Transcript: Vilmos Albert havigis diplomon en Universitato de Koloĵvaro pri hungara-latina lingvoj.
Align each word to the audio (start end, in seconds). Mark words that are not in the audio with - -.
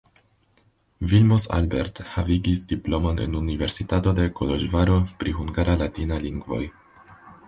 Vilmos 1.09 1.43
Albert 1.57 1.99
havigis 2.13 2.63
diplomon 2.71 3.21
en 3.25 3.35
Universitato 3.41 4.13
de 4.21 4.25
Koloĵvaro 4.39 4.97
pri 5.21 5.35
hungara-latina 5.41 6.19
lingvoj. 6.25 6.63